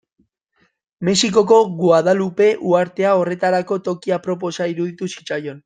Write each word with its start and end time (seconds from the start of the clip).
Mexikoko 1.09 1.59
Guadalupe 1.81 2.47
uhartea 2.71 3.13
horretarako 3.21 3.79
toki 3.91 4.17
aproposa 4.19 4.69
iruditu 4.75 5.15
zitzaion. 5.15 5.57